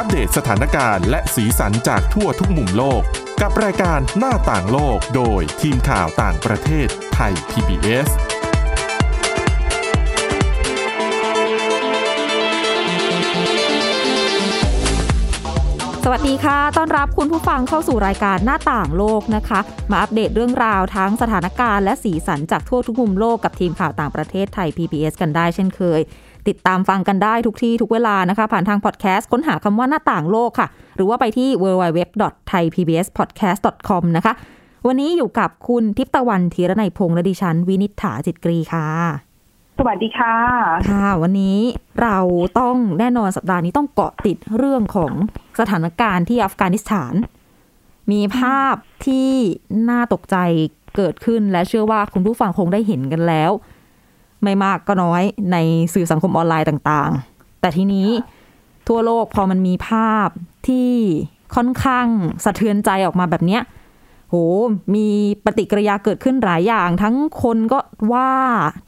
[0.00, 3.02] อัปเดตสถานการณ์และสีสันจากทั่วทุกมุมโลก
[3.42, 8.08] กับรายการหน้าต่างโลกโดยทีมข่าวต่างประเทศไทย PBS
[16.04, 19.60] สวัสดีค่ะ ต้อนรับคุณผู้ฟังเข้าสู่รายการหน้าต่างโลกนะคะ
[19.90, 26.02] มาอัปเดตเรื่องราวทั้งสถานการณ์และสีสันจากทั่วทุกมุมโลกกับทีมข่าวต่างประเทศไทย PBS กันได้เช่นเคย
[26.48, 34.32] ติดตามฟังกันได้ทุกที่ทุกเวลานะคะ ผ่านทางพอดแคสต์ค้นหาคำว่าหน้าต่างโลกค่ะ หรือว่าไปที่ www.thaipbspodcast.com นะคะ
[34.86, 38.88] วันนี้อยู่กับคุณทิพย์ตะวันธีรนัยพงษ์และดิฉัน วินิษฐาจิตกรีค่ะ
[39.78, 40.34] สวัสดีค่ะ
[40.90, 41.58] ค่ะ วันนี้
[42.02, 42.18] เรา
[42.60, 45.12] ต้องแน่นอนสัปดาห์นี้ต้องเกาะติดเรื่องของ
[45.60, 47.14] สถานการณ์ที่อัฟกานิสถาน
[48.10, 48.74] มีภาพ
[49.06, 49.30] ที่
[49.90, 50.36] น่าตกใจ
[50.96, 53.50] เกิดขึ้นและเชื่อว่าคุณผู้ฟังคงได้เห็นกันแล้ว
[54.42, 55.56] ไม่มากก็น้อยใน
[55.94, 58.08] สื่อสังคมออนไลน์ต่างๆ แต่ทีนี้
[58.88, 60.28] ทั่วโลกพอมันมีภาพ
[60.66, 60.90] ที่
[61.56, 62.06] ค่อนข้าง
[62.44, 63.62] สะเทือนใจออกมาแบบเนี้ย
[64.28, 64.34] โห
[64.94, 65.06] มี
[65.44, 67.78] ปฏิกิริยาเกิดขึ้นหลายอย่าง ทั้งคนก็
[68.12, 68.30] ว่า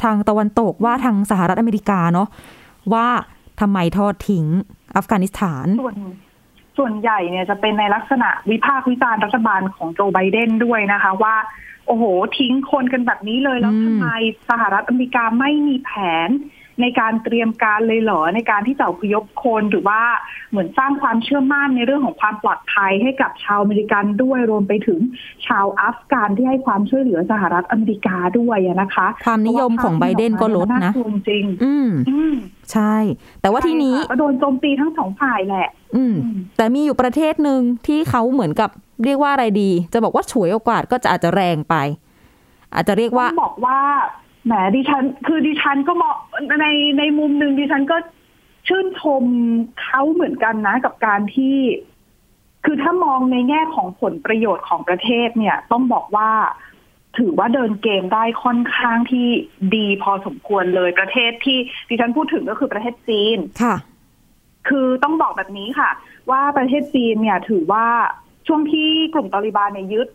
[0.03, 2.28] ทางตะวันตกว่าทางสหรัฐอเมริกาเนาะ
[2.93, 3.06] ว่า
[3.61, 4.45] ทำไมทอดทิ้ง
[4.97, 5.97] อัฟกานิสถาน ส่วน
[6.78, 11.34] ส่วนใหญ่เนี่ยจะเป็นในลักษณะวิพากษ์วิจารณ์รัฐบาลของโจไบเดนด้วยนะคะว่า
[11.86, 12.05] โอ้โห
[12.39, 14.06] ทิ้งคนกันแบบนี้เลยแล้วอืมทำไม
[14.48, 15.91] สหรัฐอเมริกาไม่มีแผ
[16.28, 16.31] น
[16.81, 20.00] ในการเตรียมการเลยเหรอในการที่จะอพยพคนหรือว่า
[20.50, 25.00] เหมือนสร้างความเชื่อมั่นในเรื่องของความปลอดภัยให้กับชาวอเมริกันด้วยรวมไปถึง
[25.47, 32.34] ชาวอัฟกานที่ให้ความช่วยเหลือสหรัฐอเมริกาด้วยอะนะคะ ความนิยมของไบเดนก็ลดน่านะกลัวจริงอืมๆอืม
[32.72, 32.97] ใช่
[33.42, 36.15] แต่ว่าทีนี้ใช่ค่ะก็โดนโจมตีทั้งสองฝ่ายแหละ อืม
[36.56, 38.70] แต่มีอยู่ประเทศหนึ่งที่เขาเหมือนกับ
[39.05, 41.75] เรียกว่าอะไรดี จะบอกว่าฉวยโอกาสก็จะอาจจะแรงไป
[42.75, 43.81] อาจจะเรียกว่าต้องบอกว่า
[44.47, 46.17] แหมดิฉัน คือดิฉันก็มอง
[46.61, 46.67] ใน
[46.98, 47.97] ในมุมหนึ่งดิฉันก็
[48.69, 49.25] ชื่นชม
[49.83, 51.56] เขาเหมือนกันนะกับการที่
[52.65, 56.31] คือถ้ามองในแง่ของผลประโยชน์ของประเทศเนี่ย ต้องบอกว่า
[57.19, 59.27] ถือว่าเดินเกมได้ค่อนข้างที่
[59.75, 63.75] ดีพอสมควรเลยประเทศที่ดิฉันพูดถึงก็คือประเทศจีนค่ะ
[64.69, 65.91] คือต้องบอกแบบนี้ค่ะ
[66.31, 67.87] ว่าประเทศจีนเนี่ยถือว่า
[68.47, 70.09] ช่วงที่กลุ่มตาลิบานเนี่ยยึด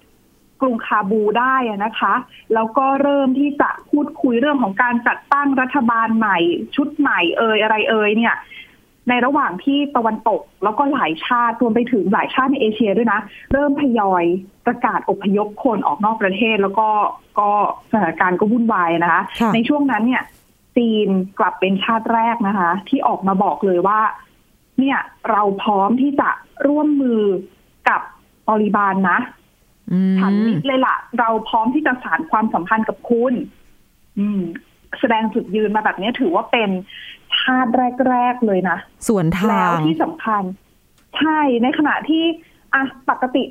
[0.62, 2.14] กรุงคาบูได้อะนะคะ
[2.54, 6.38] แล้วก็เริ่มที่จะพูดคุยเรื่องของการจัดตั้งรัฐบาลใหม่
[6.76, 8.36] ชุดใหม่เอ่ยอะไรเอ่ยเนี่ย
[9.10, 13.20] ในระหว่างที่ตะวันตกแล้วก็หลายชาติรวมไปถึงหลายชาติในเอเชียด้วยนะ
[13.52, 14.24] เริ่มทยอย
[14.66, 16.90] ประกาศอพยพคนออกนอกประเทศแล้วก็
[17.40, 17.50] ก็
[17.92, 20.24] สถานการณ์ก็วุ่นวายนะคะค่ะในช่วงนั้นเนี่ย
[20.78, 21.08] จีน
[21.40, 24.00] กลับเป็นชาติแรกนะคะ ที่ออกมาบอกเลยว่า
[24.80, 25.00] เนี่ย
[25.32, 26.30] เราพร้อมที่จะ
[26.68, 27.22] ร่วมมือ
[27.90, 28.02] กับ
[28.48, 29.20] ตอริบานนะ
[29.92, 33.34] อืมฉันนิดเลยล่ะ เราพร้อมที่จะสานความสัมพันธ์กับคุณ
[34.20, 34.42] อืม
[35.00, 36.70] แสดงจุดยืนมาแบบนี้ถือว่าเป็น
[37.40, 37.72] ชาติ
[38.10, 40.44] แรก ๆ เลยนะส่วนทาแล้วงที่สำคัญ
[41.18, 42.24] ใช่ในขณะที่
[42.74, 43.44] อะปกติ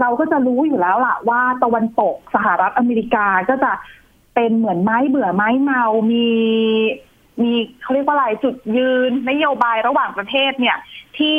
[0.00, 3.72] เราก็จะรู้อยู่แล้วล่ะ ว่าตะวันตกสหรัฐอเมริกาก็จะ
[4.34, 5.82] เป็นเหมือนไม้เบื่อไม้เมา
[6.12, 6.28] มี
[7.42, 10.76] มีเขาเรียกว่าอะไรจุดยืนนโยบายระหว่างประเทศเนี่ย
[11.18, 11.38] ที่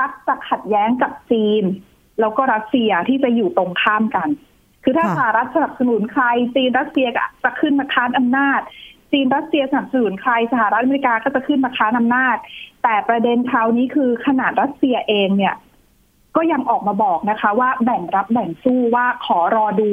[0.00, 1.62] มักจะขัดแย้งกับจีน
[2.20, 4.28] แล้วก็รัสเซียที่จะอยู่ตรงข้ามกัน
[4.84, 8.60] คือถ้าค่ะสหรัฐสนับสนุนใคร จีนรัสเซียก็จะขึ้นมาค้านอำนาจ
[9.12, 12.36] จีนรัสเซียสนับสนุนใครสหรัฐอเมริกาก็จะขึ้นมาค้านอำนาจ
[12.82, 15.54] แต่ประเด็นคราวนี้คือขนาดรัสเซียเองเนี่ย
[16.36, 19.90] ก็ยังออกมาบอกนะคะ ว่าแบ่งรับแบ่งสู้ว่าขอรอดู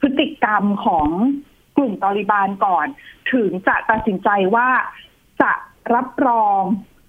[0.00, 1.08] พฤติกรรมของ
[1.76, 2.86] กลุ่มตอริบานก่อน
[3.32, 4.68] ถึงจะตัดสินใจว่า
[5.42, 5.52] จะ
[5.94, 6.60] รับรอง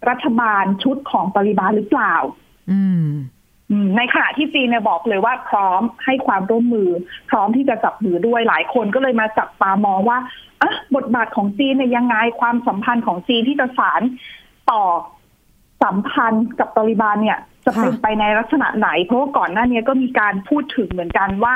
[0.09, 2.15] รัฐบาลชุดของตอริบานหรือเปล่า
[2.71, 3.09] อืมอืม
[3.97, 6.89] ในขณะที่จีนเนี่ยบอกเลยว่าพร้อมให้ความร่วมมือ
[7.29, 10.17] พร้อมที่จะจับมือด้วยหลายคนก็เลยมาจับตามองว่า
[10.61, 14.01] อะบทบาทของจีนเนี่ยยังไงความสัมพันธ์ของจีนที่จะสาร
[14.71, 14.83] ต่อ
[15.83, 21.55] สัมพันธ์กับตอริบานเนี่ย จะเป็นค่ะไปในลักษณะไหน เพราะว่าก่อนหน้านี้ก็มีการพูดถึงเหมือนกันว่า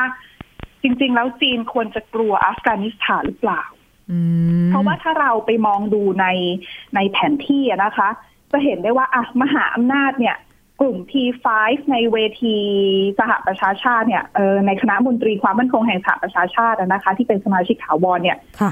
[0.83, 3.63] จริง ๆ แล้วจีนควรจะกลัวอัฟกานิสถานหรือเปล่า
[4.11, 4.19] อื
[4.65, 6.27] มเพราะว่าถ้าเราไปมองดูใน
[6.95, 8.09] ในแผนที่อะนะคะ
[8.51, 10.39] จะเห็นได้ว่าอะมหาอำนาจเนี่ยก
[10.83, 11.45] ลุ่ม P5
[11.91, 12.55] ในเวที
[13.19, 18.71] สหประชาชาติเนี่ยเออในคณะมนตรีความมั่นคงแห่งสหประชาชาติอะนะคะ ที่เป็นสมาชิกถาวรเนี่ยค่ะ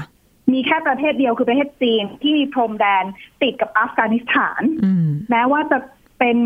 [0.52, 3.04] มีแค่ประเทศเดียวคือประเทศจีนที่มีพรมแดน
[3.42, 5.78] ติดกับอัฟกานิสถานอืมแม้ว่าจะ
[6.18, 6.38] เป็น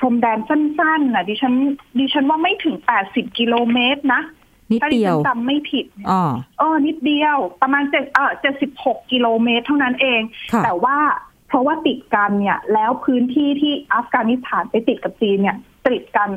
[0.00, 1.54] พรมแดนสั้นๆนะดิฉัน
[1.98, 2.76] ดิฉันว่าไม่ถึง
[3.06, 4.22] 80กิโลเมตรนะ
[4.70, 6.22] นิดถ้าดิเดียฉัวนจำไม่ผิดเนี่ยอ๋อ
[6.58, 10.20] เออนิดเดียว ประมาณเจ็ดเออเจ็ดสิบหกกิโลเมตรเท่านั้นเอง
[10.52, 10.98] ค่ะแต่ว่า
[11.52, 15.56] เพราะว่าติดกันเนี่ย แล้วพื้นที่ที่อัฟกานิสถานไปติดกับจีนเนี่ย
[15.88, 16.30] ติดกัน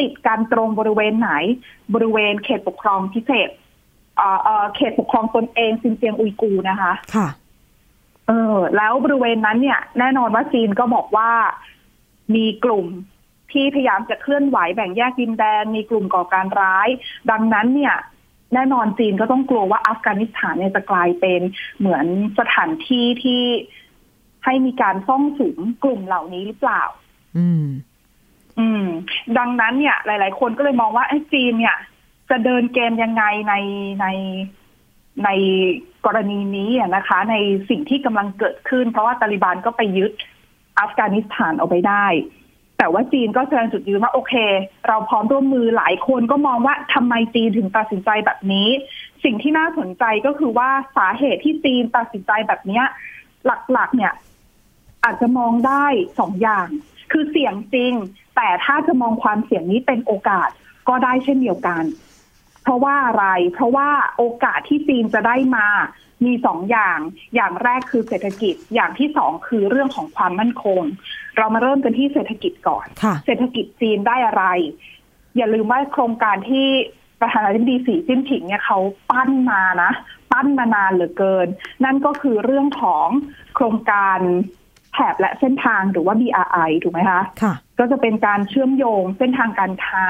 [0.00, 1.32] ติดกันตรงบริเวณไหน
[1.94, 3.48] บริเวณเขตปกครองพิเศษ
[4.16, 7.28] เอ่อเอ่อเขตปกครองตนเองซินเจียงอุยกูร์นะคะ ค่ะ
[8.28, 11.30] เออ แล้วบริเวณนั้นเนี่ย แน่นอนว่าจีนก็บอกว่า
[12.34, 12.86] มีกลุ่ม
[13.52, 16.88] ที่พยายามจะเคลื่อนไหวแบ่งแยกดินแดน มีกลุ่มก่อการร้าย
[17.30, 17.94] ดังนั้นเนี่ย
[18.54, 21.40] แน่นอนจีนก็ต้องกลัวว่าอัฟกานิสถานเนี่ยจะกลายเป็น
[21.78, 22.06] เหมือน
[22.38, 23.42] สถานที่ที่
[24.44, 26.82] ให้มีการซ่องสุมกลุ่มเหล่านี้หรือเปล่า
[27.38, 27.64] อืม
[28.58, 28.84] อืม
[29.38, 31.76] ดังนั้นเนี่ย หลาย ๆ คนก็เลยมองว่าไอ้จีนเนี่ย
[32.30, 33.54] จะเดินเกมยังไงใน
[34.00, 34.06] ใน
[35.24, 35.28] ใน
[36.06, 37.34] กรณีนี้อะนะคะ ใน
[37.68, 40.12] สิ่งที่กำลังเกิดขึ้น เพราะว่าตาลิบันก็ไปยึด
[40.78, 42.06] อัฟกานิสถานเอาไปได้
[42.78, 44.34] แต่ว่าจีนก็แสดงจุดยืนว่าโอเค
[44.88, 48.68] เราพร้อมร่วมมือหลายคนก็มองว่าทำไมจีนถึงตัดสินใจแบบนี้
[49.24, 52.84] สิ่งที่น่าสนใจก็คือว่าสาเหตุที่จีนตัดสินใจแบบเนี้ย
[53.72, 54.12] หลักๆ เนี่ย
[55.04, 55.86] อาจจะมองได้
[56.18, 56.68] สองอย่าง
[57.12, 57.92] คือเสี่ยงจริง
[58.36, 60.50] แต่ถ้าจะมองความเสี่ยงนี้เป็นโอกาส
[60.88, 61.84] ก็ได้เช่นเดียวกัน
[62.62, 65.66] เพราะว่าอะไร เพราะว่าโอกาสที่จีนจะได้มา
[66.24, 66.98] มีสองอย่าง
[67.34, 70.82] อย่างแรกคือเศรษฐกิจ อย่างที่สองคือเรื่องของความมั่นคง
[71.36, 74.44] เรามาเริ่มกันที่เศรษฐกิจก่อนค่ะเศรษฐกิจจีนได้อะไร
[75.36, 76.68] อย่าลืมว่าโครงการที่
[77.20, 78.78] ประธานาธิบดีสีจิ้นผิงเนี่ยเขา
[79.10, 79.92] ปั้นมานะ
[80.32, 81.46] ปั้นมานานเหลือเกิน
[81.84, 83.08] นั่นก็คือเรื่องของ
[83.54, 84.18] โครงการ
[84.94, 90.06] แถบและเส้นทางหรือว่า BRI ถูกไหมคะค่ะ ก็จะเป็นการเชื่อมโยงเส้นทางการค้า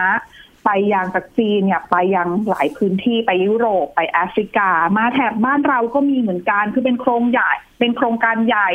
[0.67, 8.71] ไปยังจากจีนเนี่ยไปยังหลายพื้นที่ไปยุโรปไปแอฟริกา มาแถบบ้านเราก็มีเหมือนกันคือเป็นโครงใหญ่ เป็นโครงการใหญ่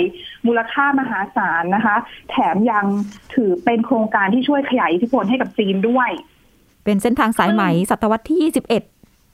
[0.47, 1.95] มูลค่ามหาศาลนะคะ
[2.29, 2.85] แถมยัง
[3.33, 6.09] ถือเป็นโครงการที่ช่วยขยายอิทธิพลให้กับจีนด้วย
[6.85, 8.83] เป็นเส้นทางสายไหมศตวรรษที่ยี่สิบเอ็ด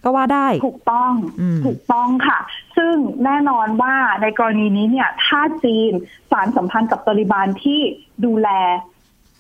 [0.04, 2.40] ก็ว่าได้ ถูกต้องอืมถูกต้องค่ะ
[2.78, 2.96] ซึ่ง
[3.26, 5.92] แน่นอนว่าในกรณีนี้เนี่ย ถ้าจีน
[6.32, 7.80] สารสัมพันธ์กับตาลิบันที่
[8.26, 8.50] ดูแล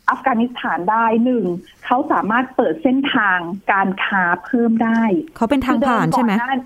[0.09, 1.45] อัฟกานิสถานได้หนึ่ง
[1.85, 3.37] เขาสามารถเปิดเส้นทาง
[3.71, 5.01] การค้าเพิ่มได้
[5.35, 6.59] เขาเป็นทางผ่านใช่ไหมคือเดิก่อน้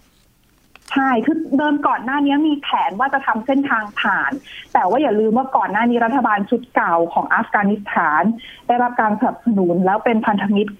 [0.91, 4.31] ใช่คือเดิมก่อนหน้านี้มีแผนว่าจะทำเส้นทางผ่าน
[4.73, 8.23] แต่ว่าอย่าลืมว่าก่อนหน้านี้รัฐบาลชุดเก่าของอัฟกานิสถาน
[8.67, 10.71] ได้รับการสนับสนุนแล้วเป็นพันธมิตร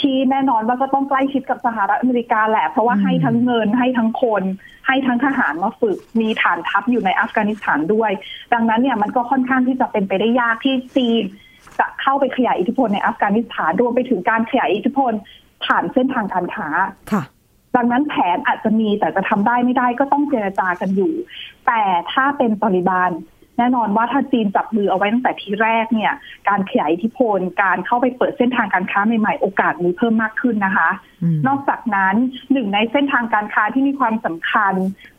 [0.00, 4.42] ที่แน่นอนว่าก็ต้องใกล้ชิดกับสหรัฐอเมริกาแหละ เพราะว่าอืมให้ทั้งเงินให้ทั้งคน
[4.86, 8.12] ให้ทั้งทหารมาฝึก มีฐานทัพอยู่ในอัฟกานิสถานด้วย
[8.52, 11.22] ดังนั้นเนี่ยมันก็ค่อนข้างที่จะเป็นไปได้ยากที่จีน
[11.78, 15.12] จะเข้าไปขยายอิทธิพลในอัฟกานิสถานรวมไปถึงการขยายอิทธิพล
[15.64, 16.68] ผ่านเส้นทางการค้า
[17.12, 17.22] ค่ะ
[17.76, 21.12] ดังนั้นแผนอาจจะมีแต่จะทำได้ไม่ได้ก็ต้องเจรจากันอยู่
[21.66, 21.80] แต่
[22.12, 23.10] ถ้าเป็นตอริบาน
[23.58, 26.12] แน่นอนว่าถ้าจีนจับมือเอาไว้ตั้งแต่ทีแรกเนี่ย
[26.48, 30.90] การขยายอิทธิพล การเข้าไปเปิดเส้นทางการค้าใหม่ๆ โอกาสมีเพิ่มมากขึ้นนะคะ
[31.22, 32.14] อืมนอกจากนั้น
[32.52, 34.74] หนึ่งในเส้นทางการค้าที่มีความสำคัญ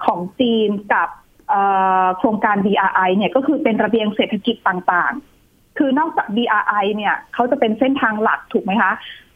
[0.06, 1.10] ของจีนกับ
[1.50, 1.62] เอ่
[2.04, 8.94] อโครงการ BRI เนี่ยก็คือเป็นระเบียงเศรษฐกิจต่างๆ คือนอกจาก BRI เนี่ยเขาจะเป็นเส้นทางหลักถูกไหมคะ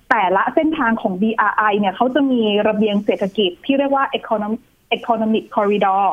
[0.10, 4.62] แต่ละเส้นทางของ BRI เนี่ยเขาจะมีระเบียงเศรษฐกิจที่เรียกว่า Economic
[4.98, 6.06] Economic Corridor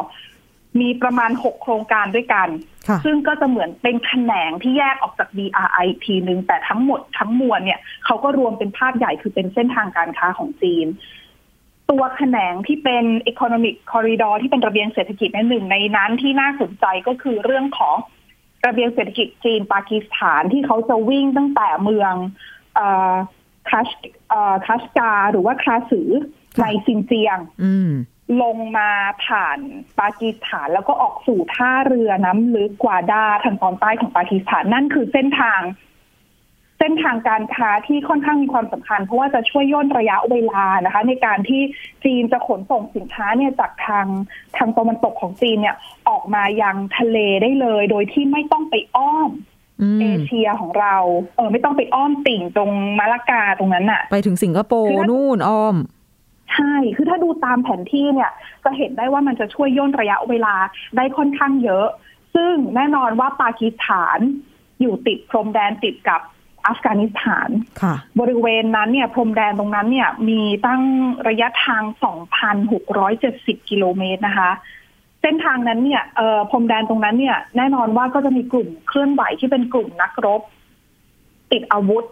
[0.80, 2.48] มีประมาณ 6 โครงการด้วยกัน
[2.88, 10.86] ค่ะซึ่งก็จะเหมือนเป็นแขนงที่แยกออกจาก BRI อีกทีหนึ่งแต่ทั้งหมดทั้งมวลเนี่ยเขาก็รวมเป็นภาพใหญ่คือเป็นเส้นทางการค้าของจีน
[11.90, 17.96] ตัวแขนงที่เป็น Economic Corridor ที่เป็นระเบียงเศรษฐกิจในหนึ่งในนั้นที่น่าสนใจก็คือเรื่องของ
[18.66, 22.14] ระเบียงเศรษฐกิจจีนปากีสถานที่เขาจะวิ่งตั้งแต่เมือง
[22.74, 23.14] เอ่อ
[23.70, 23.88] คัช
[24.28, 26.08] เอ่อคัชกาหรือว่าคราสือ
[26.56, 27.90] ค่ะในซินเจียงอืม
[28.42, 28.90] ลงมา
[29.26, 29.58] ผ่าน
[30.00, 35.60] ปากีสถานแล้วก็ออกสู่ท่าเรือน้ำลึกกวาดาทางตอนใต้ของปากีสถานนั่นคือเส้นทาง
[36.78, 41.62] เส้นทางการค้าที่ค่อนข้างมีความสำคัญ เพราะว่าจะช่วยย่นระยะเวลานะคะ ในการที่
[42.04, 44.06] จีนจะขนส่งสินค้าเนี่ยจากทาง
[44.56, 45.76] ทางตะวันตกของจีนเนี่ย
[46.08, 49.30] ออกมายังทะเลได้เลย โดยที่ไม่ต้องไปอ้อม
[49.82, 50.96] อืเอมเชียของเรา
[51.36, 55.76] เออ ไม่ต้องไปอ้อมติ่งตรงมาลากาตรงนั้นน่ะไปถึงสิงคโปคือร์ถ้านู่นอ้อม
[56.52, 58.30] ใช่ คือถ้าดูตามแผนที่เนี่ย
[58.64, 60.54] จะเห็นได้ว่ามันจะช่วยย่นระยะเวลา
[60.96, 61.86] ได้ค่อนข้างเยอะ
[62.34, 64.18] ซึ่งแน่นอนว่าปากีสถาน
[64.80, 66.20] อยู่ติดพรมแดนติดกับ
[66.66, 67.50] อัฟกานิสถาน
[67.82, 70.82] ค่ะบริเวณนั้นเนี่ยพรมแดนตรงนั้นเนี่ยมีตั้ง
[71.28, 71.82] ระยะทาง
[72.76, 74.50] 2,670 กิโลเมตรนะคะ
[75.22, 80.42] เส้นทางนั้นเนี่ยเอ่อพรมแดนตรงนั้นเนี่ย แน่นอนว่าก็จะมีกลุ่มเคลื่อนไหวที่เป็นกลุ่มนักรบ
[81.52, 82.04] ติดอาวุธ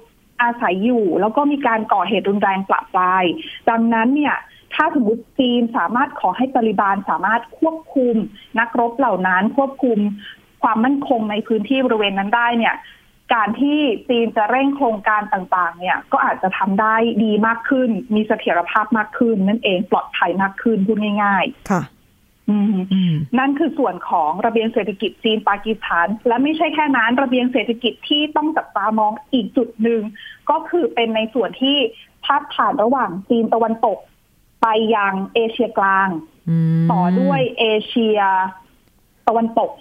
[0.43, 3.25] อาศัยอยู่ แล้วก็มีการก่อเหตุรุนแรงปราบปราย
[3.71, 4.37] ดังนั้นเนี่ย
[4.75, 8.14] ถ้าสมมติจีนสามารถขอให้ตาลิบานสามารถควบคุม
[8.59, 9.99] นักรบเหล่านั้นควบคุม
[10.62, 12.75] ความมั่นคงในพื้นที่บริเวณนั้นได้เนี่ย
[13.35, 13.78] การที่
[14.09, 21.83] จีนจะเร่งโครงการต่างๆ เนี่ย ก็อาจจะทำได้ดีมากขึ้น มีเสถียรภาพมากขึ้น นั่นเองปลอดภัยมากขึ้นพูดง่าย ๆ ค่ะ
[23.38, 30.03] นั่นคือส่วนของระเบียงเศรษฐกิจจีนปากีสถาน และไม่ใช่แค่นั้นระเบียงเศรษฐกิจที่ต้องจับตามองอีกจุดหนึ่ง
[30.50, 31.76] ก็คือเป็นในส่วนที่
[32.25, 33.99] พาดผ่านระหว่างจีนตะวันตก
[34.62, 36.09] ไปยังเอเชียกลาง
[36.49, 38.21] อืมต่อด้วยเอเชีย
[39.29, 39.73] ตะวันตก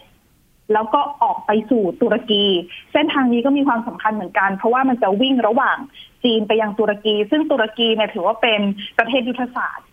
[0.73, 2.45] แล้วก็ออกไปสู่ตุรกี
[2.91, 5.77] เส้นทางนี้ก็มีความสำคัญเหมือนกัน เพราะว่ามันจะวิ่งระหว่าง
[6.23, 8.61] จีนไปยังตุรกี ซึ่งตุรกีเนี่ยถือว่าเป็น
[8.97, 9.87] ประเทศยุทธศาสตร์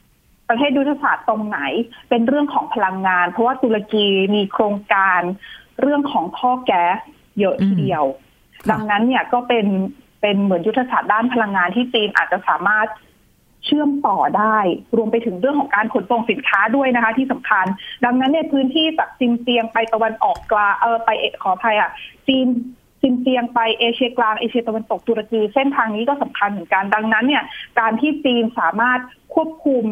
[0.48, 1.60] ประเทศยุทธศาสตร์ตรงไหน
[2.08, 5.20] เป็นเรื่องของพลังงาน เพราะว่าตุรกีมีโครงการ
[5.80, 6.98] เรื่องของท่อแก๊ส
[7.38, 8.04] เยอะทีเดียว
[8.70, 9.66] ดังนั้นเนี่ยก็เป็น
[10.20, 12.88] เป็นเหมือนยุทธศาสตร์ด้านพลังงานที่จีนอาจจะสามารถ
[13.64, 14.58] เชื่อมต่อได้
[14.96, 17.66] รวมไปถึงเรื่องของการขนส่งสินค้าด้วยนะคะ ที่สำคัญ
[18.04, 21.90] ดังนั้นในพื้นที่จากซินเจียงไปตะวันออกกลางเออไปเอขออภัยอะ
[22.28, 22.46] จีน
[23.00, 27.44] ซินเจียงไปเอเชียกลางเอเชียตะวันตกตุรกีเส้นทางนี้ก็สำคัญเหมือนกัน ดังนั้นเนี่ย
[27.80, 29.00] การที่จีนสามารถ
[29.34, 29.84] ควบคุม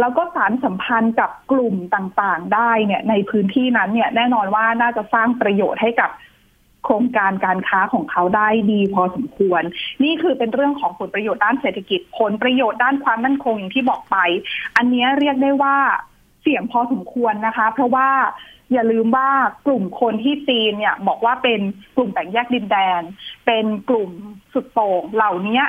[0.00, 6.10] แล้วก็สารสัมพันธ์กับกลุ่มต่างๆ ได้เนี่ยในพื้นที่นั้นเนี่ยแน่นอนว่าน่าจะสร้างประโยชน์ให้กับ
[6.84, 9.62] โครงการการค้าของเขาได้ดีพอสมควร
[10.04, 14.16] นี่คือเป็นเรื่องของผลประโยชน์ด้านเศรษฐกิจ ผลประโยชน์ด้านความมั่นคงอย่างที่บอกไป
[14.76, 15.76] อันนี้เรียกได้ว่า
[16.42, 18.08] เสี่ยงพอสมควรนะคะ เพราะว่า
[18.72, 19.30] อย่าลืมว่า
[19.66, 21.60] กลุ่มคนที่จีนเนี่ยบอกว่าเป็น
[21.96, 23.02] กลุ่มแบ่งแยกดินแดน
[23.46, 24.10] เป็นกลุ่ม
[24.52, 25.62] สุดโต่งเหล่านี้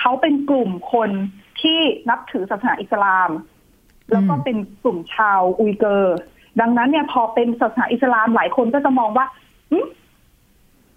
[0.00, 1.10] เขาเป็นกลุ่มคน
[1.60, 3.30] ที่นับถือศาสนาอิสลาม
[4.12, 6.16] แล้วก็เป็นกลุ่มชาวอุยเกอร์
[6.60, 9.26] ดังนั้นเนี่ยพอเป็นศาสนาอิสลามหลายคนก็จะมองว่า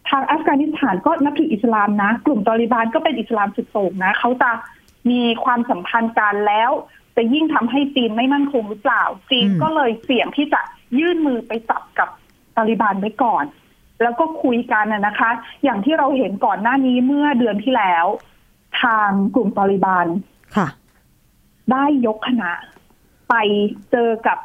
[0.09, 4.51] ทางอัฟกานิสถานก็นับถืออิสลามนะ กลุ่มตอริบานก็เป็นอิสลามสุดโต่งนะเขาจะ
[5.09, 6.71] มีความสัมพันธ์กันแล้ว
[7.15, 10.61] จะยิ่งทำให้จีนไม่มั่นคงหรือเปล่า จีนก็เลยเสี่ยงที่จะ
[10.99, 12.09] ยื่นมือไปจับกับ
[12.55, 13.45] ตาลิบานไว้ก่อน
[14.01, 15.29] แล้วก็คุยกันนะคะ
[15.63, 18.05] อย่างที่เราเห็นก่อนหน้านี้เมื่อเดือนที่แล้ว
[18.81, 20.07] ทางกลุ่มตาลิบาน
[20.55, 20.67] ค่ะ
[21.71, 22.51] ได้ยกคณะ
[23.29, 23.35] ไป
[23.91, 24.37] เจอกับ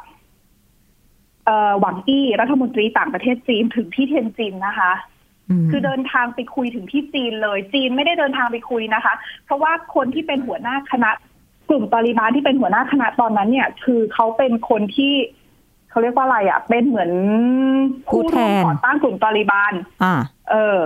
[1.79, 4.91] หวังอี้รัฐมนตรีต่างประเทศจีนถึงที่เทียนจินนะคะ
[5.71, 9.13] คือเดินทางไปคุยถึงที่จีนเลย จีนไม่ได้เดินทางไปคุยนะคะ
[9.45, 11.11] เพราะว่าคนที่เป็นหัวหน้าคณะ
[11.69, 15.13] กลุ่มตอริบานที่เป็นหัวหน้าคณะตอนนั้น เนี่ย คือเขาเป็นคนที่
[15.89, 17.11] เขาเรียกว่าอะไรอะ เป็นเหมือน
[18.07, 19.73] ผู้ร่วมก่อตั้งกลุ่มตอริบาน
[20.03, 20.15] อ่า
[20.51, 20.79] เออ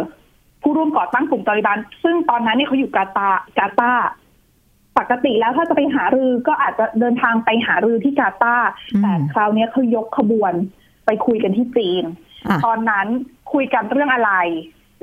[0.61, 3.91] ผู้ร่วมก่อตั้งกลุ่มตอริบาน ซึ่งตอนนั้นเนี่ยเขาอยู่กาตากาตา
[4.99, 8.57] ปกติแล้วถ้าจะไปหารือก็อาจจะเดินทางไปหารือที่กาตา
[9.01, 10.53] แต่คราวนี้เขายกขบวน
[11.05, 12.03] ไปคุยกันที่จีน
[12.65, 13.07] ตอนนั้น
[13.53, 14.31] คุยกันเรื่องอะไร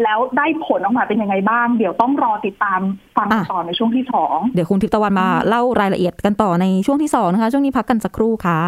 [0.02, 2.80] แล้วได้ผลออกมาเป็นยังไงบ้าง เดี๋ยวต้องรอติดตาม
[3.16, 8.60] ฟังต่อในช่วงที่สองเดี๋ยวคุณทิพตะวันมาเล่ารายละเอียดกันต่อในช่วงที่สองนะคะ ช่วงนี้พักกันสักครู่ค่ะ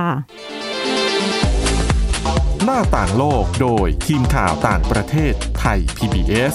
[2.65, 6.55] หน้าต่างโลกโดยทีมข่าวต่างประเทศไทย PBS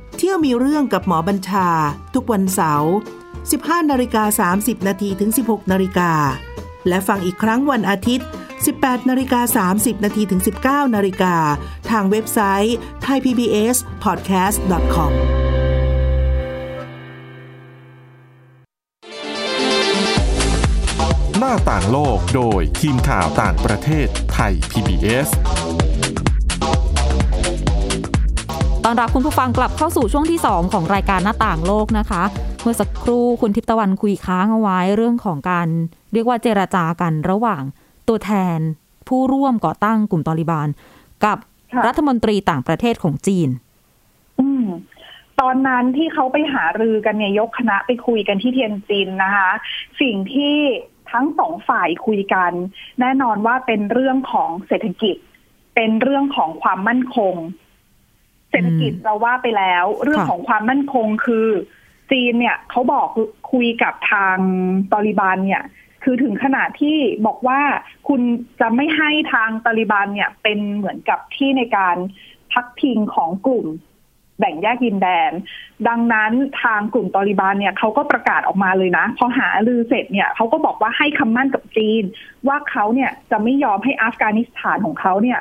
[0.17, 1.67] เที่ยวมีเรื่องกับหมอบัญชา
[2.13, 2.93] ทุกวันเสาร์
[3.39, 6.11] 15นาฬิกา30นาทีถึง 16นาฬิกา
[6.87, 8.27] และฟังอีกครั้งวันอาทิตย์
[8.67, 11.35] 18นาฬิกา30นาทีถึง 19นาฬิกา
[11.89, 12.75] ทางเว็บไซต์
[13.05, 15.11] thaipbspodcast.com
[21.37, 25.29] หน้าต่างโลกโดยทีมข่าวต่างประเทศไทย PBS
[28.91, 32.23] อนรับคุณผู้ฟังกลับเข้าสู่ช่วงที่ 2 ของรายการหน้าต่างโลกนะคะ
[32.61, 35.67] เมื่อสักครู่คุณทิพตะวันคุยค้างเอาไว้เรื่องของการ
[36.13, 37.63] เรียกว่าเจราจากันระหว่าง
[38.07, 38.59] ตัวแทน
[39.07, 40.67] ผู้ร่วมก่อตั้งกลุ่มตอริบาน
[41.25, 41.37] กับ
[41.85, 43.49] รัฐมนตรีต่างประเทศของจีน
[44.39, 44.65] อืม
[45.39, 49.49] ตอนนั้นที่เขาไปหารือกันเนี่ยยกคณะไปคุยกันที่เทียนจินนะคะ
[50.01, 50.55] สิ่งที่
[51.11, 52.51] ทั้งสองฝ่ายคุยกัน
[52.99, 55.15] แน่นอนว่าเป็นเรื่องของเศรษฐกิจ
[55.75, 57.35] เป็นเรื่องของความมั่นคง
[58.51, 61.47] เศรษฐกิจเราว่าไปแล้ว เรื่องของความมั่นคงคือ
[62.11, 63.07] จีนเนี่ยเขาบอก
[63.51, 64.37] คุยกับทาง
[64.91, 65.63] ตอริบานเนี่ย
[66.03, 67.59] คือถึงขนาดที่บอกว่า
[68.07, 68.21] คุณ
[68.59, 71.97] จะไม่ให้ทางตาลิบันเนี่ย เป็นเหมือนกับที่ในการ
[72.53, 73.65] พักพิงของกลุ่ม
[74.39, 75.31] แบ่งแยกดินแดน
[75.87, 76.31] ดังนั้น
[76.63, 82.03] ทางกลุ่มตอริบานเนี่ยเขาก็ประกาศออกมาเลยนะ พอหาลือเสร็จเนี่ยเขาก็บอกว่าให้คำมั่นกับจีน
[82.47, 85.39] ว่าเขาเนี่ยจะไม่ยอมให้อัฟกานิสถานของเขาเนี่ย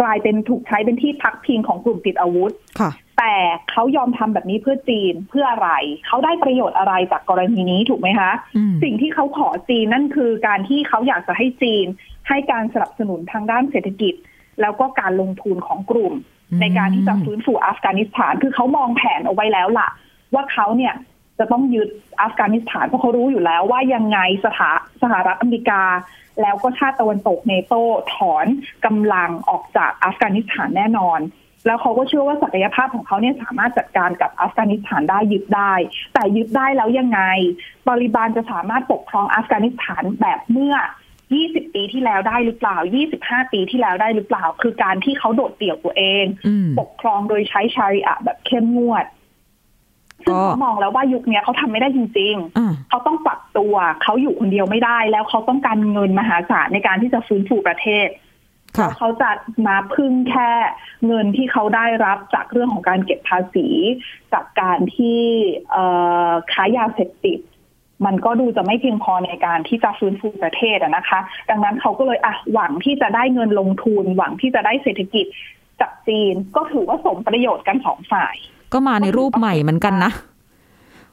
[0.00, 3.34] กลายเป็นถูกใช้เป็นที่พักพิงของกลุ่มติดอาวุธค่ะแต่
[3.70, 5.70] เขายอมทำแบบนี้เพื่อจีนเพื่ออะไร
[6.06, 11.86] เขาได้ประโยชน์อะไรจากกรณีนี้ถูกไหมคะอืมสิ่งที่เขาขอจีนนั่นคือการที่เขาอยากจะให้จีน
[12.28, 14.14] ให้การสนับสนุนทางด้านเศรษฐกิจ
[14.60, 16.12] แล้วก็การลงทุนของกลุ่ม
[16.60, 19.88] ในการที่จะฟื้นฟูอัฟกานิสถาน คือเขามองแผนเอาไว้แล้วล่ะ
[20.34, 20.94] ว่าเขาเนี่ย
[21.38, 21.88] จะต้องยึด
[22.22, 24.70] อัฟกานิสถานเพราะเขารู้อยู่แล้วว่ายังไงสถา
[25.02, 25.82] สหรัฐอเมริกา
[26.42, 27.74] แล้วก็ชาติตะวันตกเนโต
[28.14, 28.46] ถอน
[28.84, 31.20] กำลังออกจากอัฟกานิสถานแน่นอน
[31.66, 35.74] แล้วเขาก็เชื่อว่าศักยภาพของเขาเนี่ยสามารถจัดการกับอัฟกานิสถานได้ยึดได้
[36.14, 37.20] แต่ยึดได้แล้วยังไง
[37.86, 40.74] ตอริบานจะสามารถปกครองอัฟกานิสถานแบบเมื่อ
[41.28, 42.76] 20 ปีที่แล้วได้หรือเปล่า
[43.14, 49.04] 25 ปีที่แล้วได้หรือเปล่า คือการที่เขาโดดเดี่ยวตัวเองอืมปกครองโดยใช้ชาริอะแบบเข้มงวด
[50.24, 58.08] ซึ่งก็เขามองแล้วว่ายุคเนี้ยเขาทำไม่ได้จริงอ่าๆเขาต้องปรับตัวเขาอยู่คนเดียวไม่ได้ แล้วเขาต้องการเงินมหาศาลในการที่จะฟื้นฟูประเทศ
[58.78, 59.30] ค่ะเขาจะ
[59.66, 60.50] มาพึ่งแค่
[61.06, 63.66] เงินที่เขาได้รับจากเรื่องของการเก็บภาษี
[64.32, 65.20] จากการที่
[65.70, 65.84] เอ่
[66.28, 67.40] อค้ายาเสพติด
[68.06, 75.26] มันก็ดูจะไม่เพียงพอในการที่จะฟื้นฟูประเทศอะนะคะ ดังนั้นเขาก็เลยอะหวังที่จะได้เงินลงทุน หวังที่จะได้เศรษฐกิจ
[75.80, 78.36] จากจีนก็ถือว่าสมประโยชน์กันสองฝ่าย
[78.74, 80.12] ก็มาในรูปใหม่เหมือนกันนะ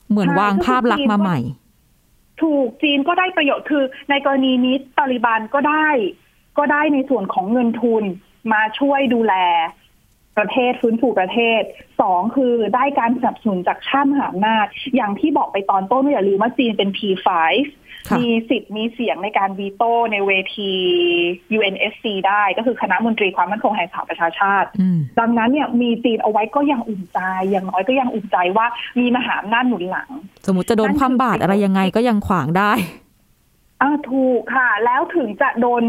[0.10, 1.40] เหมือนวางภาพลักษณ์มาใหม่
[2.42, 5.88] ถูกจีนก็ได้ประโยชน์คือในกรณีนี้ตาลิบันก็ได้
[6.58, 8.04] ก็ได้ในส่วนของเงินทุน
[8.54, 9.34] มาช่วยดูแล
[10.38, 11.62] ประเทศฟื้นฟูประเทศ
[12.02, 14.66] สองคือได้การสนับสนุนจากชาติมหาอำนาจ
[14.96, 17.28] อย่างที่บอกไปตอนต้นว่อย่าลืมว่าจีนเป็น P5
[18.18, 20.72] มีสิทธิ์มีเสียงในการวีโต้ในเวที
[21.58, 28.66] UNSC ได้ก็คือคณะมนตรีความมั่นคงแห่งสหประชาชาติอืมดังนั้นเนี่ยมีจีนเอาไว้ก็ยังอุ่นใจอย่างน้อยก็ยังอุ่นใจว่า
[29.00, 30.10] มีมหาอำนาจหนุนหลัง
[30.48, 32.72] สมมติจะโดนความบาดอะไรยังไงก็ยังขวางได้
[33.82, 35.84] อ่าถูกค่ะ แล้วถึงจะโดน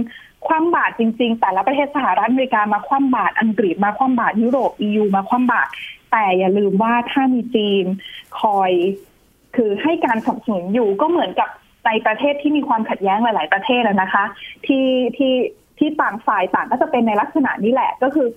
[0.47, 5.71] คว่ำบาตรจริง ๆ แต่ละประเทศสหรัฐอเมริกามาคว่ำบาตรอังกฤษมาคว่ำบาตรยุโรป EU มาคว่ำบาตร
[6.13, 7.85] แต่อย่าลืมว่าถ้ามีจีน
[8.41, 8.73] คอย
[9.57, 11.49] คือให้การสนับสนุนอยู่ก็เหมือนกับ
[11.87, 14.25] ในประเทศที่มีความขัดแย้งหลาย ๆ ประเทศอะนะคะ
[14.67, 15.35] ที่ที่
[15.79, 18.29] ที่ต่างฝ่ายต่างก็จะเป็นในลักษณะนี้แหละก็คือ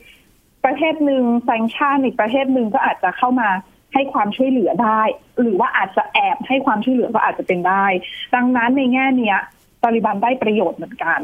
[0.65, 3.49] ประเทศหนึ่งแซงชั่นอีกประเทศหนึ่งก็อาจจะเข้ามา
[3.93, 5.01] ให้ความช่วยเหลือได้
[5.41, 7.85] หรือว่าอาจจะแอบให้ความช่วยเหลือก็อาจจะเป็นได้
[8.35, 9.37] ดังนั้นในแง่เนี้ย
[9.83, 11.19] ตาลิบันได้ประโยชน์เหมือนกัน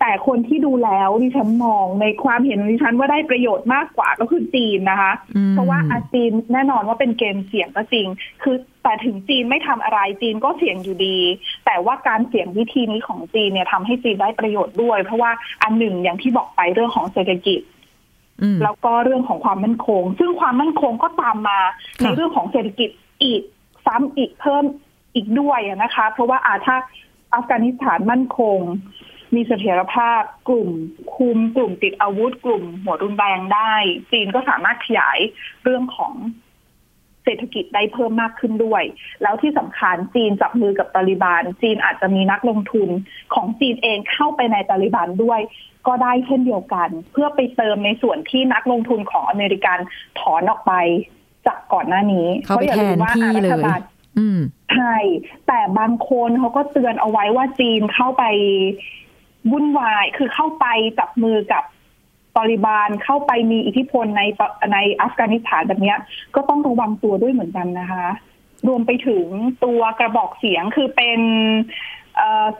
[0.00, 8.06] แต่คนที่ดูแล้วดิฉันมองในความเห็นของดิฉันว่าได้ประโยชน์มากกว่าก็คือจีนนะคะอืมเพราะว่าอาจีนแน่นอนว่าเป็นเกมเสี่ยงก็จริง
[8.42, 11.18] คือแต่ถึงจีนไม่ทำอะไรจีนก็เสี่ยงอยู่ดี
[11.66, 15.30] แต่ว่าการเสี่ยงวิธีนี้ของจีนเนี่ยทำให้จีนได้ประโยชน์ด้วย เพราะว่า
[15.62, 17.60] อันหนึ่งอย่างที่บอกไปเรื่องของเศรษฐกิจ
[18.42, 21.60] อืมแล้วก็เรื่องของความมั่นคง ซึ่งความมั่นคงก็ตามมา
[22.00, 22.90] ค่ะในเรื่องของเศรษฐกิจ
[23.22, 23.42] อีก
[23.86, 24.64] ซ้ำอีกเพิ่ม
[25.14, 26.76] อีกด้วยอะนะคะ เพราะว่าอาถ้า
[27.34, 28.58] อัฟกานิสถานมั่นคง
[29.34, 30.70] มีเสถียรภาพ กลุ่ม
[31.16, 33.74] คุมกลุ่มติดอาวุธ กลุ่มหัวรุนแรงได้
[34.12, 35.18] จีนก็สามารถขยาย
[35.62, 36.14] เรื่องของ
[37.24, 38.82] เศรษฐกิจได้เพิ่มมากขึ้นด้วย
[39.22, 42.88] แล้วที่สำคัญจีนจับมือกับตาลิบาน จีนอาจจะมีนักลงทุน
[43.34, 45.40] ของจีนเองเข้าไปในตาลิบันด้วย
[45.86, 49.78] ก็ได้เช่นเดียวกัน เพื่อไปเติมในส่วนที่นักลงทุนของอเมริกัน
[50.20, 50.72] ถอนออกไป
[51.46, 53.80] จากก่อนหน้านี้เข้าไปพระอย่แทลืนมว่าที่อะเลรัฐยบาล
[54.18, 54.40] อืม
[54.74, 54.96] ใช่
[55.46, 58.24] แต่บางคนเขาก็เตือนเอาไว้ว่าจีนเข้าไป
[59.50, 60.66] วุ่นวายคือเข้าไป
[60.98, 61.64] จับมือกับ
[62.36, 64.22] ตอริบานเข้าไปมีอิทธิพลใน
[64.72, 65.94] ในอัฟกานิสถานแบบนี้
[66.34, 68.06] ก็ต้องระวังตัวด้วยเหมือนกันนะคะ
[68.68, 69.26] รวมไปถึง
[69.64, 71.20] ตัวกระบอกเสียงคือเป็น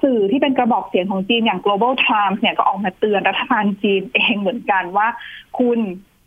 [0.02, 5.06] สื่อที่เป็นกระบอกเสียงของจีนอย่าง global times เนี่ยก็ออกมาเตือนรัฐบาลจีนเองเหมือนกันว่า
[5.58, 5.78] คุณ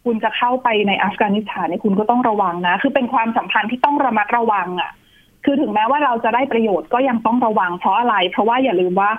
[0.06, 4.92] คุณจะเข้าไปในอัฟกานิสถานเนี่ยคุณก็ต้องระวังนะ คือเป็นความสัมพันธ์ที่ต้องระมัดระวังอะ
[5.46, 9.12] คือถึงแม้ว่าเราจะได้ประโยชน์ก็ยังต้องระวังเพราะอะไร เพราะว่าอย่าลืมว่า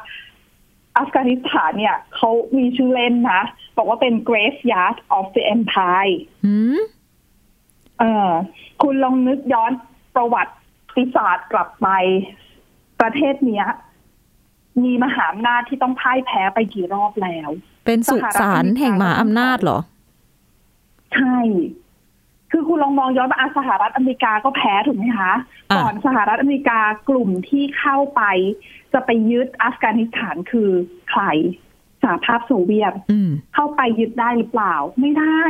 [0.98, 3.42] อัฟกานิสถานเนี่ยเขามีชื่อเล่นนะ
[3.76, 6.78] บอกว่าเป็น graveyard of the empire หืม
[7.98, 8.30] เออ
[8.82, 9.72] คุณลองนึกย้อน
[10.14, 11.88] ประวัติศาสตร์กลับไป
[13.00, 13.66] ประเทศเนี้ย
[14.84, 17.50] มีมหาอำนาจที่ต้องพ่ายแพ้ไปกี่รอบแล้ว
[17.86, 19.78] เป็นสุสานแห่งหมาอำนาจเหรอ
[21.14, 21.36] ใช่
[22.56, 25.32] คือคุณลองมองย้อนมาอาสหรัฐอเมริกาก็แพ้ถูกไหมคะ
[25.70, 28.22] อะก่อนสหรัฐอเมริกากลุ่มที่เข้าไป
[28.92, 30.70] จะไปยึดอัฟกานิสถานคือ
[31.10, 31.22] ใคร
[32.02, 35.42] สหภาพโซเวียตอืมเข้าไปยึดได้หรือเปล่า ไม่ได้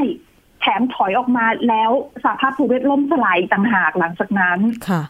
[0.61, 1.91] แถมถอยออกมาแล้ว
[2.23, 5.03] สหภาพโซเวียตล่มสลายต่างหากหลังจากนั้นค่ะ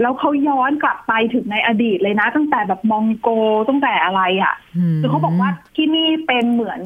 [0.00, 3.28] แล้วเขาย้อนกลับไปถึงในอดีตเลยนะ ตั้งแต่แบบมองโก
[3.68, 6.80] ตั้งแต่อะไรอะ่ะอืมคือเขาบอกว่าที่นี่เป็นเหมือน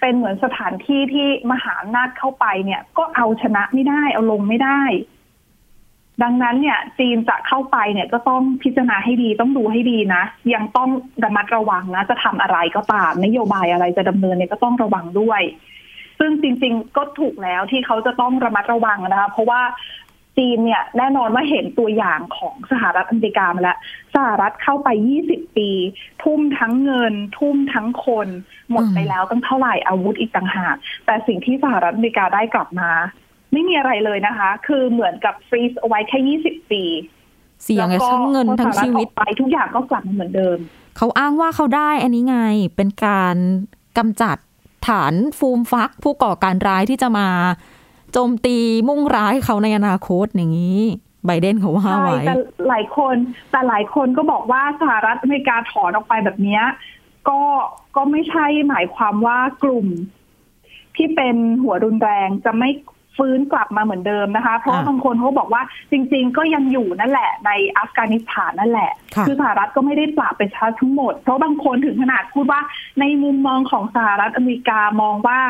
[0.00, 4.82] เป็นเหมือนสถานที่ที่มหาอำนาจเข้าไปเนี่ย ก็เอาชนะไม่ได้เอาลงไม่ได้
[6.22, 10.22] ดังนั้นเนี่ย จีนจะเข้าไปเนี่ยก็ต้องพิจารณาให้ดีต้องดูให้ดีนะ
[10.54, 10.90] ยังต้อง
[11.24, 15.42] ระมัดระวังนะ จะทำอะไรก็ตาม นโยบายอะไรจะดำเนินเนี่ยก็ต้องระวังด้วย
[16.18, 19.62] ซึ่งจริง ๆ ก็ถูกแล้วที่เขาจะต้องระมัดระวังนะคะ เพราะว่า
[20.40, 23.78] จีนเนี่ยแน่นอนว่าเห็นตัวอย่างของสหรัฐอเมริกามาแล้ว
[24.14, 24.88] สหรัฐเข้าไป
[25.22, 25.70] 20 ปี
[26.22, 28.28] ทุ่มทั้งเงิน ทุ่มทั้งคน
[28.70, 30.76] หมดไปแล้วตั้งเท่าไหร่อาวุธอีกต่างหาก
[31.06, 32.90] แต่สิ่งที่สหรัฐอเมริกาได้กลับมา
[33.52, 36.82] ไม่มีอะไรเลยนะคะ คือเหมือนกับฟรีซเอาไว้แค่ 20 ปี
[37.64, 40.58] เสี่ยงไงแล้วก็ทั้งเงินพอทั้งสหรัฐชีวิตออกไปทุกอย่างก็กลับมาเหมือนเดิม
[40.96, 42.38] เขาอ้างว่าเขาได้อันนี้ไง
[42.76, 43.36] เป็นการ
[43.98, 44.36] กำจัด
[44.88, 47.28] ฐานฟูมฟักผู้ก่อการร้ายที่จะมา
[48.12, 48.56] โจมตี
[48.88, 50.80] มุ่งร้ายเขาในอนาคตอย่างนี้
[51.26, 52.34] ไบเดนเขาว่าใช่ไว้แต่
[52.68, 53.16] หลายคน
[53.50, 56.62] แต่หลายคนก็บอกว่าสหรัฐอเมริกาถอนออกไปแบบเนี้ย
[57.28, 57.40] ก็
[57.96, 59.86] ก็ไม่ใช่หมายความว่ากลุ่ม
[60.96, 62.70] ที่เป็นหัวรุนแรงจะไม่
[63.16, 72.60] ฟื้นกลับมาเหมือนเดิมนะคะ เพราะว่าอะบางคนเขาบอกว่าจริง ๆ ก็ยังอยู่นั่นแหละ ในอัฟกานิสถานนั่นแหละค่ะอสหรัฐก็ไม่ได้ปราบไปชาทั้งหมด เพราะบางคนถึงขนาดพูดว่า
[73.00, 75.40] ในมุมมองของสหรัฐอเมริกามองว่า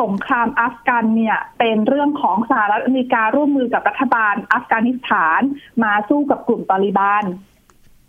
[0.00, 5.40] สงครามอัฟกันเนี่ยเป็นเรื่องของสหรัฐอเมริการ่วมมือกับรัฐบาลอัฟกานิสถาน
[5.84, 7.24] มาสู้กับกลุ่มตาลิบัน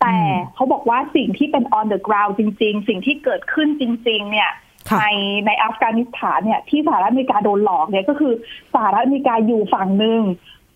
[0.02, 0.18] แต่
[0.54, 4.52] เขาบอกว่าสิ่งที่เป็น on the ground จริง ๆ สิ่งที่เกิดขึ้นจริง ๆ เนี่ย
[4.90, 5.06] ค่ะใน
[5.46, 8.34] ในอัฟกานิสถานเนี่ยที่สหรัฐอเมริกาโดนหลอกเนี่ยก็คือ
[8.74, 10.22] สหรัฐอเมริกาอยู่ฝั่งหนึ่ง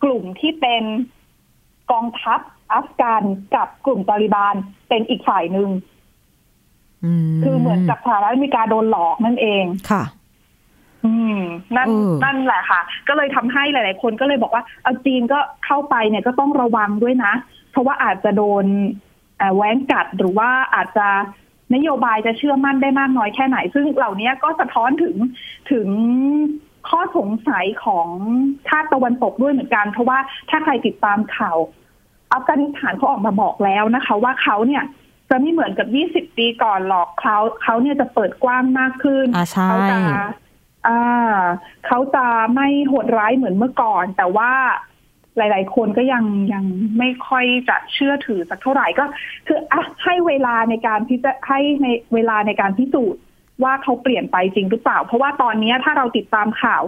[0.03, 0.83] กลุ่มที่เป็น
[1.91, 2.39] กองทัพ
[2.73, 3.23] อัฟกัน
[3.55, 4.55] กับกลุ่มตาลิบัน
[4.89, 5.69] เป็นอีกฝ่ายหนึ่ง
[7.31, 10.03] มคือเหมือนกับสหรัฐอเมริกาโดนหลอกนั่นเองค่ะ
[11.05, 11.39] อืม
[11.75, 17.33] นั่นเออนั่นแหละค่ะ ก็เลยทำให้หลาย ๆ คนก็เลยบอกว่าเอาจีนก็เข้าไปเนี่ยก็ต้องระวังด้วยนะ
[17.71, 18.65] เพราะว่าอาจจะโดน
[19.37, 21.07] เอ่อแว้งกัดหรือว่าอาจจะ
[21.75, 25.15] นโยบายจะเชื่อมั่นได้มากน้อยแค่ไหน ซึ่งเหล่านี้ก็สะท้อนถึง
[25.71, 25.87] ถึง
[26.89, 28.07] ข้อสงสัยของ
[28.67, 31.57] ชาติตะวันตกด้วยเหมือนกัน เพราะว่าถ้าใครติดตามข่าว
[32.33, 34.83] อัฟกานิสถานเขาออกมาบอกแล้วนะคะ ว่าเขาเนี่ย
[35.29, 35.87] จะไม่เหมือนกับ
[36.29, 39.97] 20 ปีก่อนหรอกเขาเขาเนี่ยจะเปิดกว้างมากขึ้นอ่าใช่เขาจะ
[40.87, 41.39] อ่า
[41.87, 44.51] เขาจะไม่โหดร้ายเหมือนเมื่อก่อน แต่ว่า
[45.37, 46.65] หลาย ๆ คนก็ยังยัง
[46.97, 49.05] ไม่ค่อยจะเชื่อถือสักเท่าไหร่ก็
[49.47, 53.21] คืออะให้เวลาในการพิจให้ในเวลาในการพิสูจน์
[53.63, 56.83] ว่าเขาเปลี่ยนไปจริงหรือเปล่า เพราะว่าตอนนี้ถ้าเราติดตามข่าว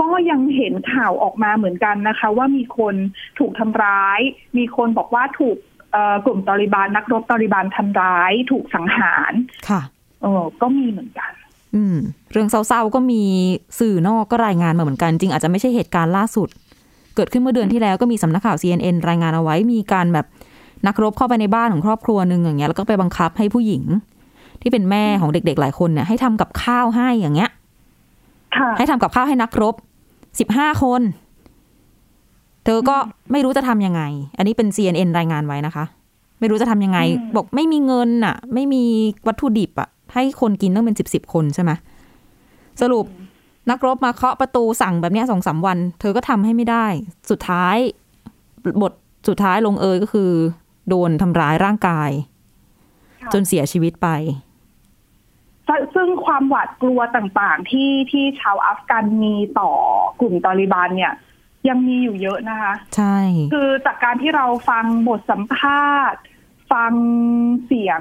[0.00, 2.94] ก็ยังเห็นข่าวออกมาเหมือนกันนะคะ ว่ามีคน
[3.38, 4.20] ถูกทำร้าย
[4.58, 5.56] มีคนบอกว่าถูก
[5.92, 9.32] เอ่อกลุ่มตอริบานนักรบตอริบานทำร้าย ถูกสังหาร
[9.68, 9.82] ค่ะ
[10.22, 11.32] เออก็มีเหมือนกัน
[11.74, 11.96] อืม
[12.32, 13.22] เรื่องเศร้าๆก็มี
[13.78, 16.48] สื่อนอกก็รายงานมาเหมือนกัน จริงอาจจะไม่ใช่เหตุการณ์ล่าสุด
[17.16, 20.26] เกิดขึ้นเมื่อเดือนที่แล้วก็มีสำนักข่าว CNN รายงานเอาไว้มีการแบบ
[20.86, 23.82] นักรบเข้าไปในบ้านของครอบครัวหนึ่งอย่างเงี้ยแล้วก็ไปบังคับให้ผู้หญิง
[24.60, 27.50] ที่เป็นแม่ของเด็ก ๆ หลายคนเนี่ยให้ทำกับข้าวให้อย่างเงี้ย
[28.56, 29.74] ค่ะให้ทำกับข้าวให้นักรบ
[30.40, 31.02] สิบห้าคน
[32.64, 32.96] เธอก็
[33.32, 34.02] ไม่รู้จะทำยังไง
[34.38, 35.84] อันนี้เป็น CNN รายงานไว้นะคะ
[36.40, 38.82] ไม่รู้จะทำยังไงอืมบอกไม่มีเงินน่ะ ไม่มี
[39.26, 41.70] วัตถุดิบอะ ให้คนกินต้องเป็นสิบสิบคนใช่ไหม
[42.80, 43.04] สรุป
[43.70, 46.86] นักรบมาเคาะประตูสั่งแบบเนี้ยสองสามวัน เธอก็ทำให้ไม่ได้
[47.30, 47.76] สุดท้าย
[48.82, 48.92] บท
[49.28, 50.30] สุดท้ายลงเอยก็คือ
[50.88, 52.10] โดนทำร้ายร่างกาย
[53.22, 54.08] ค่ะจนเสียชีวิตไป
[55.68, 59.70] ซึ่งซึ่งความหวาดกลัวต่างๆ ที่ที่ชาวอัฟกันมีต่อ
[60.20, 61.12] กลุ่มตอริบานเนี่ย
[61.68, 63.16] ยังมีอยู่เยอะนะคะ ใช่
[63.54, 66.20] คือจากการที่เราฟังบทสัมภาษณ์
[66.72, 66.92] ฟัง
[67.66, 68.00] เสียง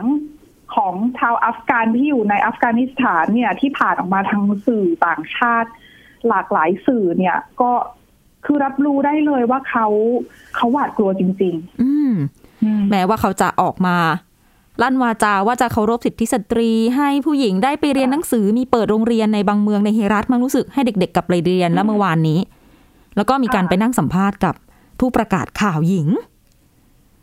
[0.76, 5.70] ของชาวอัฟกันที่อยู่ในอัฟกานิสถานเนี่ยที่ผ่านออกมาทางสื่อต่างชาติ
[6.28, 7.72] หลากหลายสื่อเนี่ย ก็
[8.46, 9.88] คือรับรู้ได้เลยว่าเขา
[10.56, 13.98] เขาหวาดกลัวจริงอืมๆอืมแม้ว่าเขาจะออกมา
[14.82, 22.40] ลั่นวาจาว่าจะเคารพสิทธิสตรี ให้ผู้หญิงได้ไปเรียนหนังสือมีเปิดโรงเรียนในบางเมืองในเฮรัตมันรู้สึกให้เด็ก ๆกลับไปเรียนแล้วเมื่อวานนี้
[23.16, 24.56] แล้วก็มีการค่ะไปนั่งสัมภาษณ์กับ
[25.00, 26.08] ผู้ประกาศข่าวหญิง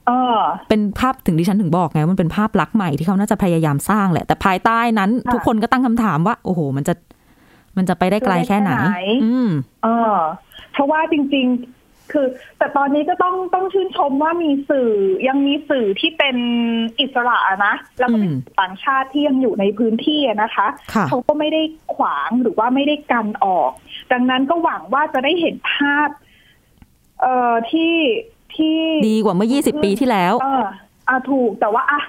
[0.08, 6.94] เออเป็นภาพถึงดิฉันถึงบอกไงว่ามันเป็นภาพลักษณ์ใหม่ที่เขาน่าจะพยายามสร้างแหละ แต่ภายใต้นั้นค่ะทุกคนก็ตั้งคำถามว่า โอ้โห มันจะ
[7.76, 9.48] มันจะไปได้ไกลแค่ไหนจะได้แค่ไหน อืม
[9.82, 10.16] เออ
[10.72, 12.26] เพราะว่าจริง ๆ คือ
[12.58, 14.90] แต่ตอนนี้ก็ต้องต้องชื่นชมว่ามีสื่อ
[15.28, 16.36] ยังมีสื่อที่เป็น
[17.00, 21.62] อิสระนะ แล้วก็เป็นอืมต่างชาติที่ยังอยู่ในพื้นที่อะนะคะค่ะเขาก็ไม่ได้
[21.94, 23.70] ขวางหรือว่าไม่ได้กันออก
[24.12, 26.08] ดังนั้นก็หวังว่าจะได้เห็นภาพ
[27.20, 27.92] เอ่อที่
[28.56, 28.76] ที่
[29.08, 30.64] ดีกว่าเมื่อ 20 ปีที่แล้วเออ
[31.08, 32.00] อะถูกแต่ว่าอะ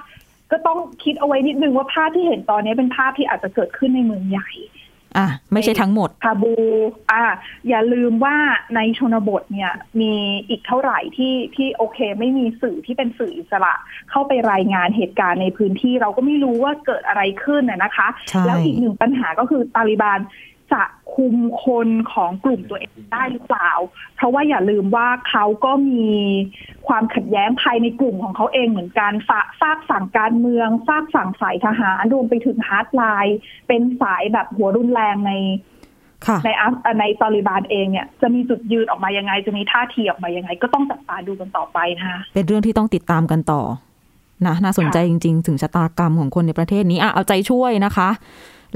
[0.51, 4.49] ก็ต้องคิดเอาไว้นิดนึงว่าภาพที่เห็นตอนนี้เป็นภาพที่อาจจะเกิดขึ้นในเมืองใหญ่
[5.17, 6.53] อะ ไม่ใช่ทั้งหมดคาบู
[7.11, 7.23] อ่า
[7.69, 8.35] อย่าลืมว่า
[8.75, 9.71] ในชนบทเนี่ย
[10.01, 10.13] มี
[10.49, 13.73] อีกเท่าไหร่ที่ที่โอเค ไม่มีสื่อที่เป็นสื่ออิสระ
[14.09, 20.19] เข้าไปรายงานเหตุการณ์ในพื้นที่เราก็ไม่รู้ว่าเกิดอะไรขึ้นน่ะนะคะใช่แล้วอีกหนึ่งปัญหาก็คือตาลิบาน
[20.73, 20.83] จะ
[21.15, 23.71] คุมคนของกลุ่มตัวเองได้หรือเปล่า
[24.15, 26.07] เพราะว่าอย่าลืมว่าเขาก็มี
[26.87, 33.37] ความขัดแย้งภายในกลุ่มของเขาเองเหมือนกันฟาฟากฝั่งการเมืองฟากฝั่งฝ่ายทหารรวมไปถึง hardline
[33.67, 35.33] เป็นสายแบบหัวรุนแรงใน
[36.27, 43.61] ค่ะในอัฟเอ่อในตาลิบานเองเนี่ยจะมีจุดยืนออกมายังไง จะมีท่าทีออกมายังไง ก็ต้องจับตาดูกันต่อไปนะคะเป็นเรื่องที่ต้องติดตามกันต่อ
[44.47, 48.09] นะน่าสนใจจริง ๆ ถึงชะตากรรมของคนในประเทศนี้อะเอาใจช่วยนะคะ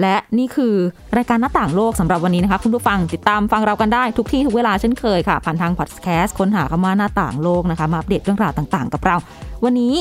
[0.01, 0.73] และนี่คือ
[1.17, 9.15] รายการหน้าต่างโลกสำหรับวันนี้นะคะ คุณผู้ฟังติดตามฟังเรากันได้ทุกที่ทุกเวลาเช่นเคยค่ะ ผ่านทางพอดแคสต์ค้นหาคำว่าหน้าต่างโลกนะคะมาอัปเดตเรื่องราวต่างๆ กับเรา
[9.63, 9.95] วันนี้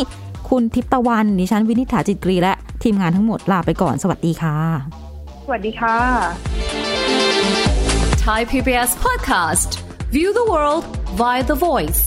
[0.49, 2.53] คุณทิพย์ตะวันดิฉันวินิษฐาจิตกรีและ
[2.83, 4.57] ทีมงานทั้งหมดลาไปก่อนสวัสดีค่ะ
[5.45, 5.97] สวัสดีค่ะ
[8.27, 9.71] Thai PBS podcast.
[10.17, 10.85] View the world
[11.21, 12.01] via the voice.